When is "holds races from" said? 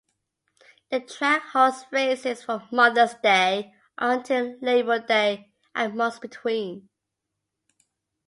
1.49-2.67